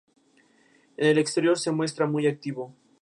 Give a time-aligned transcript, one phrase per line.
[0.97, 2.73] En el exterior se muestra muy activo.